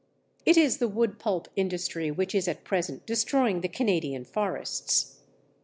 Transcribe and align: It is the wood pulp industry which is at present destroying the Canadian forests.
It 0.47 0.57
is 0.57 0.79
the 0.79 0.87
wood 0.87 1.19
pulp 1.19 1.47
industry 1.55 2.09
which 2.09 2.33
is 2.33 2.47
at 2.47 2.63
present 2.63 3.05
destroying 3.05 3.61
the 3.61 3.67
Canadian 3.69 4.25
forests. 4.25 5.19